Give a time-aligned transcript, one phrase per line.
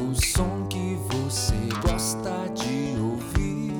[0.00, 1.54] o som que você
[1.86, 3.72] gosta de ouvir.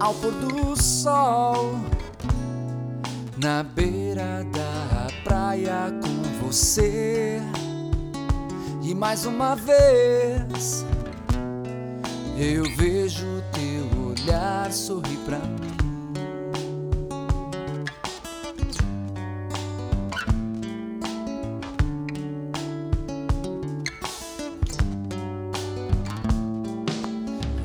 [0.00, 1.74] Ao pôr do sol
[3.36, 7.40] na beira da praia com você.
[8.82, 10.84] E mais uma vez
[12.38, 15.87] eu vejo teu olhar sorrir pra mim.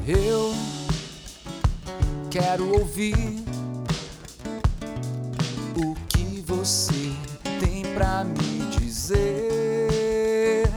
[0.06, 0.54] Eu
[2.30, 3.16] quero ouvir
[5.78, 7.14] o que você
[7.58, 10.68] tem pra me dizer.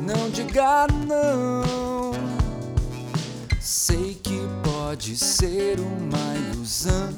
[0.00, 2.12] Não diga não.
[3.60, 7.08] Sei que pode ser uma ilusão,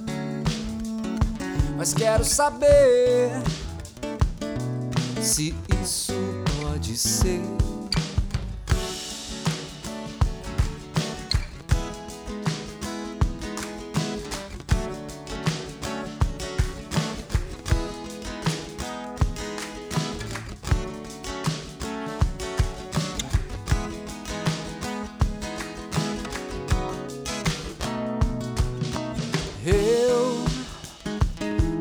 [1.76, 3.32] mas quero saber
[5.20, 6.14] se isso
[6.62, 7.42] pode ser.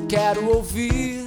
[0.10, 1.24] Quero ouvir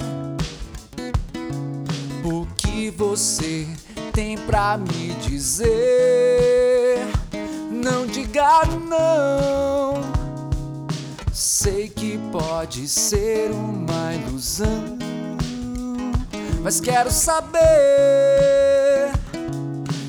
[2.21, 3.65] o que você
[4.11, 6.99] tem pra me dizer.
[7.71, 10.01] Não diga não.
[11.31, 14.97] Sei que pode ser uma ilusão,
[16.61, 17.61] mas quero saber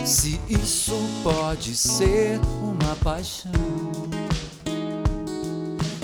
[0.05, 4.04] se isso pode ser uma paixão.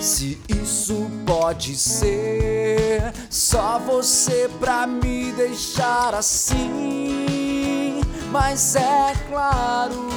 [0.01, 8.01] Se isso pode ser só você pra me deixar assim.
[8.31, 10.09] Mas é claro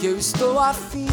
[0.00, 1.06] que eu estou afim.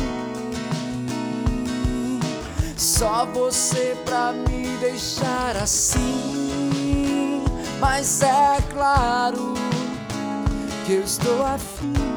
[2.75, 7.43] Só você pra me deixar assim.
[7.79, 9.53] Mas é claro
[10.85, 12.14] que eu estou afim.